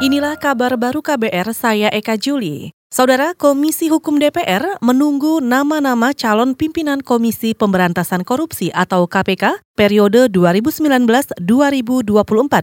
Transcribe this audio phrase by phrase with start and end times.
[0.00, 2.72] Inilah kabar baru KBR, saya Eka Juli.
[2.88, 11.44] Saudara Komisi Hukum DPR menunggu nama-nama calon pimpinan Komisi Pemberantasan Korupsi atau KPK periode 2019-2024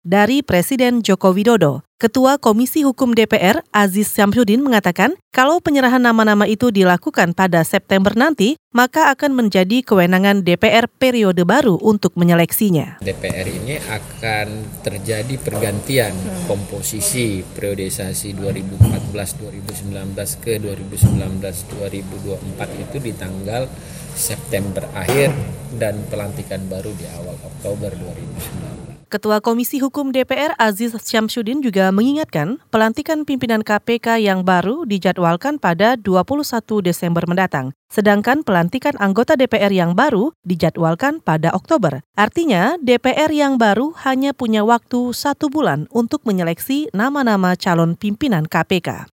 [0.00, 1.87] dari Presiden Joko Widodo.
[1.98, 8.54] Ketua Komisi Hukum DPR Aziz Syamsuddin mengatakan kalau penyerahan nama-nama itu dilakukan pada September nanti,
[8.70, 13.02] maka akan menjadi kewenangan DPR periode baru untuk menyeleksinya.
[13.02, 16.14] DPR ini akan terjadi pergantian
[16.46, 19.90] komposisi periodisasi 2014-2019
[20.38, 23.66] ke 2019-2024 itu di tanggal
[24.14, 25.34] September akhir
[25.74, 28.87] dan pelantikan baru di awal Oktober 2019.
[29.08, 35.96] Ketua Komisi Hukum DPR Aziz Syamsuddin juga mengingatkan pelantikan pimpinan KPK yang baru dijadwalkan pada
[35.96, 37.72] 21 Desember mendatang.
[37.88, 42.04] Sedangkan pelantikan anggota DPR yang baru dijadwalkan pada Oktober.
[42.20, 49.08] Artinya, DPR yang baru hanya punya waktu satu bulan untuk menyeleksi nama-nama calon pimpinan KPK.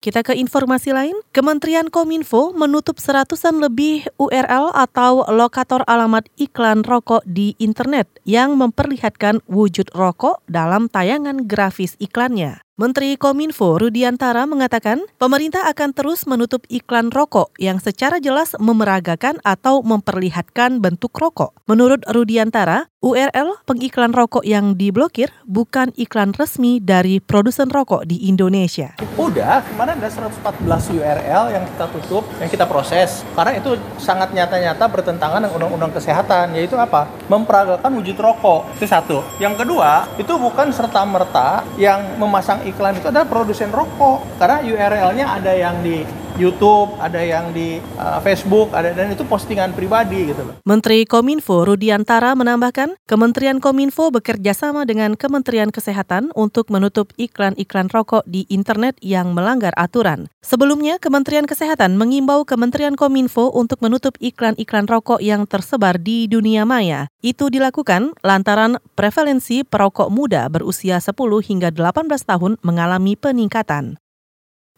[0.00, 7.20] Kita ke informasi lain, Kementerian Kominfo menutup seratusan lebih URL atau lokator alamat iklan rokok
[7.28, 12.64] di internet yang memperlihatkan wujud rokok dalam tayangan grafis iklannya.
[12.80, 19.84] Menteri Kominfo Rudiantara mengatakan pemerintah akan terus menutup iklan rokok yang secara jelas memeragakan atau
[19.84, 21.52] memperlihatkan bentuk rokok.
[21.68, 28.96] Menurut Rudiantara, URL pengiklan rokok yang diblokir bukan iklan resmi dari produsen rokok di Indonesia.
[29.30, 33.22] Udah, kemarin ada 114 URL yang kita tutup, yang kita proses.
[33.38, 37.06] Karena itu sangat nyata-nyata bertentangan dengan undang-undang kesehatan, yaitu apa?
[37.30, 38.74] Memperagakan wujud rokok.
[38.74, 39.22] Itu satu.
[39.38, 45.54] Yang kedua, itu bukan serta-merta yang memasang iklan itu adalah produsen rokok karena URL-nya ada
[45.54, 46.02] yang di
[46.40, 50.40] YouTube, ada yang di uh, Facebook, ada dan itu postingan pribadi gitu.
[50.64, 58.24] Menteri Kominfo Rudiantara menambahkan, Kementerian Kominfo bekerja sama dengan Kementerian Kesehatan untuk menutup iklan-iklan rokok
[58.24, 60.32] di internet yang melanggar aturan.
[60.40, 67.12] Sebelumnya, Kementerian Kesehatan mengimbau Kementerian Kominfo untuk menutup iklan-iklan rokok yang tersebar di dunia maya.
[67.20, 71.12] Itu dilakukan lantaran prevalensi perokok muda berusia 10
[71.44, 74.00] hingga 18 tahun mengalami peningkatan.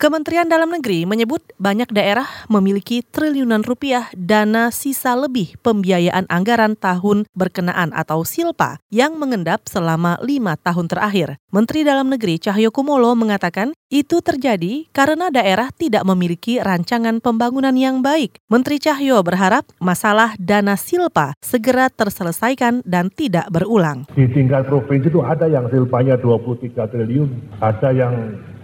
[0.03, 7.31] Kementerian Dalam Negeri menyebut banyak daerah memiliki triliunan rupiah dana sisa lebih pembiayaan anggaran tahun
[7.39, 11.39] berkenaan atau silpa yang mengendap selama lima tahun terakhir.
[11.55, 18.03] Menteri Dalam Negeri Cahyo Kumolo mengatakan itu terjadi karena daerah tidak memiliki rancangan pembangunan yang
[18.03, 18.43] baik.
[18.51, 24.09] Menteri Cahyo berharap masalah dana silpa segera terselesaikan dan tidak berulang.
[24.19, 27.31] Di tingkat provinsi itu ada yang silpanya 23 triliun,
[27.63, 28.13] ada yang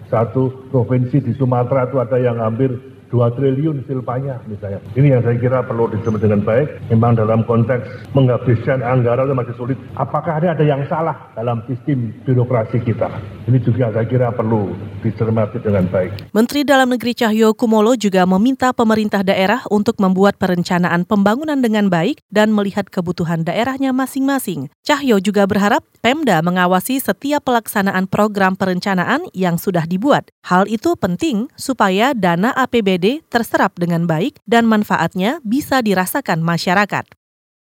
[0.09, 2.73] satu provinsi di Sumatera itu ada yang hampir
[3.09, 4.81] 2 triliun silpanya misalnya.
[4.93, 6.93] Ini yang saya kira perlu dicermati dengan baik.
[6.93, 9.79] Memang dalam konteks menghabiskan anggaran itu masih sulit.
[9.97, 13.09] Apakah ada ada yang salah dalam sistem birokrasi kita?
[13.49, 16.37] Ini juga saya kira perlu dicermati dengan baik.
[16.37, 22.21] Menteri Dalam Negeri Cahyo Kumolo juga meminta pemerintah daerah untuk membuat perencanaan pembangunan dengan baik
[22.29, 24.69] dan melihat kebutuhan daerahnya masing-masing.
[24.85, 30.29] Cahyo juga berharap Pemda mengawasi setiap pelaksanaan program perencanaan yang sudah dibuat.
[30.45, 37.09] Hal itu penting supaya dana APBD terserap dengan baik dan manfaatnya bisa dirasakan masyarakat.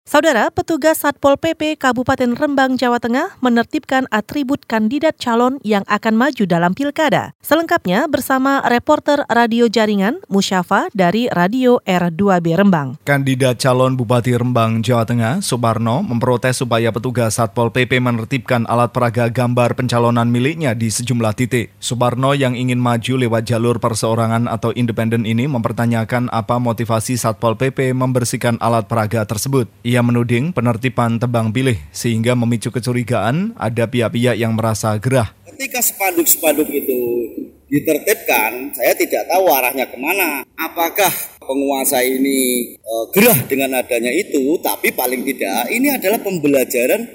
[0.01, 6.41] Saudara, petugas Satpol PP Kabupaten Rembang, Jawa Tengah menertibkan atribut kandidat calon yang akan maju
[6.49, 7.37] dalam pilkada.
[7.45, 12.97] Selengkapnya bersama reporter radio jaringan Musyafa dari Radio R2B Rembang.
[13.05, 19.29] Kandidat calon Bupati Rembang, Jawa Tengah, Subarno, memprotes supaya petugas Satpol PP menertibkan alat peraga
[19.29, 21.77] gambar pencalonan miliknya di sejumlah titik.
[21.77, 27.93] Subarno yang ingin maju lewat jalur perseorangan atau independen ini mempertanyakan apa motivasi Satpol PP
[27.93, 29.69] membersihkan alat peraga tersebut.
[29.91, 35.35] Ia menuding penertiban tebang pilih sehingga memicu kecurigaan ada pihak-pihak yang merasa gerah.
[35.43, 36.99] Ketika spanduk-spanduk itu
[37.67, 40.47] ditertibkan, saya tidak tahu arahnya ke mana.
[40.55, 41.11] Apakah
[41.43, 47.11] penguasa ini e, gerah dengan adanya itu, tapi paling tidak ini adalah pembelajaran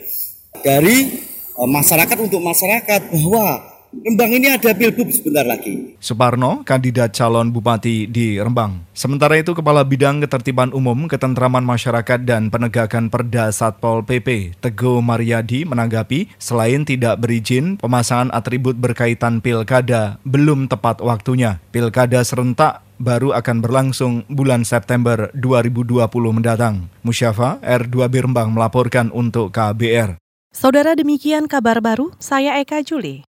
[0.61, 1.17] dari
[1.57, 5.97] e, masyarakat untuk masyarakat bahwa Rembang ini ada pilgub sebentar lagi.
[6.03, 8.84] Suparno, kandidat calon bupati di Rembang.
[8.93, 15.65] Sementara itu, Kepala Bidang Ketertiban Umum, Ketentraman Masyarakat dan Penegakan Perda Satpol PP, Teguh Mariadi
[15.65, 21.63] menanggapi, selain tidak berizin, pemasangan atribut berkaitan pilkada belum tepat waktunya.
[21.72, 26.89] Pilkada serentak baru akan berlangsung bulan September 2020 mendatang.
[27.05, 30.16] Musyafa R2 Rembang melaporkan untuk KBR.
[30.57, 33.35] Saudara demikian kabar baru, saya Eka Juli.